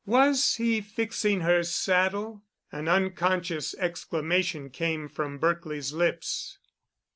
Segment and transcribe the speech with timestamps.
[0.07, 2.41] Was he fixing her saddle?
[2.71, 6.57] An unconscious exclamation came from Berkely's lips.